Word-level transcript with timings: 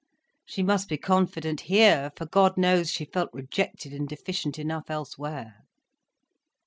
She 0.47 0.63
must 0.63 0.89
be 0.89 0.97
confident 0.97 1.61
here, 1.61 2.09
for 2.15 2.25
God 2.25 2.57
knows, 2.57 2.89
she 2.89 3.05
felt 3.05 3.29
rejected 3.33 3.93
and 3.93 4.07
deficient 4.07 4.57
enough 4.57 4.89
elsewhere. 4.89 5.57